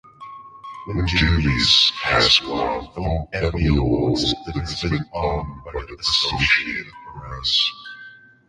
DuBois 0.87 1.91
has 2.01 2.41
won 2.41 2.91
four 2.95 3.27
Emmy 3.33 3.67
Awards 3.77 4.33
and 4.47 4.55
has 4.59 4.81
been 4.81 5.05
honored 5.13 5.63
by 5.63 5.73
the 5.73 5.95
Associated 5.99 6.91
Press. 7.15 7.69